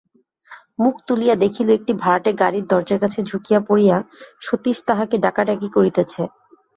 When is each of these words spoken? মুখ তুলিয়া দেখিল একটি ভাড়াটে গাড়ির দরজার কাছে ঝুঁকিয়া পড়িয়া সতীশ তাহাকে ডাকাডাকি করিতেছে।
মুখ 0.79 0.95
তুলিয়া 1.07 1.35
দেখিল 1.43 1.67
একটি 1.77 1.93
ভাড়াটে 2.01 2.31
গাড়ির 2.41 2.65
দরজার 2.71 2.99
কাছে 3.03 3.19
ঝুঁকিয়া 3.29 3.59
পড়িয়া 3.67 3.97
সতীশ 4.41 4.77
তাহাকে 4.87 5.15
ডাকাডাকি 5.25 5.67
করিতেছে। 5.75 6.21